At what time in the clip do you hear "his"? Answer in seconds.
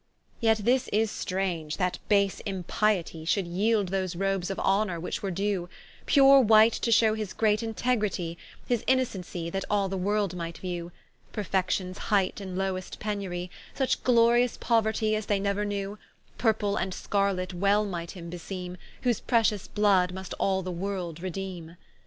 7.13-7.33, 8.65-8.83